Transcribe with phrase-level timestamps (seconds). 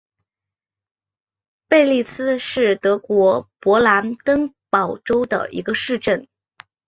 [1.67, 6.27] 贝利茨是德国勃兰登堡州的一个市镇。